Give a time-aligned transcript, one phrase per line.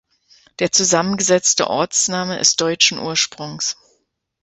[0.57, 3.77] Der zusammengesetzte Ortsname ist deutschen Ursprungs.